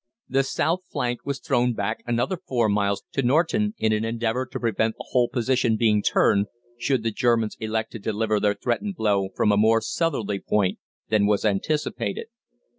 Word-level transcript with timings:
The 0.27 0.41
south 0.41 0.79
flank 0.91 1.27
was 1.27 1.37
thrown 1.37 1.73
back 1.75 2.01
another 2.07 2.35
four 2.35 2.67
miles 2.67 3.03
to 3.11 3.21
Norton, 3.21 3.75
in 3.77 3.93
an 3.93 4.03
endeavour 4.03 4.47
to 4.47 4.59
prevent 4.59 4.95
the 4.97 5.05
whole 5.09 5.29
position 5.29 5.77
being 5.77 6.01
turned, 6.01 6.47
should 6.79 7.03
the 7.03 7.11
Germans 7.11 7.55
elect 7.59 7.91
to 7.91 7.99
deliver 7.99 8.39
their 8.39 8.55
threatened 8.55 8.95
blow 8.95 9.29
from 9.35 9.51
a 9.51 9.57
more 9.57 9.79
southerly 9.79 10.39
point 10.39 10.79
than 11.09 11.27
was 11.27 11.45
anticipated. 11.45 12.25